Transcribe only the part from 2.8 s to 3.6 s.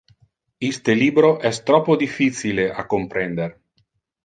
a comprender.